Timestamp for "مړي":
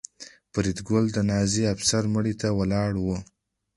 2.13-2.33